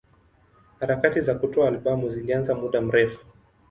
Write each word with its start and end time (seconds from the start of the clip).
Harakati 0.79 1.21
za 1.21 1.35
kutoa 1.35 1.67
albamu 1.67 2.09
zilianza 2.09 2.55
muda 2.55 2.81
mrefu. 2.81 3.25